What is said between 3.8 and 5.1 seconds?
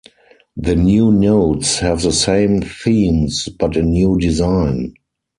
new design.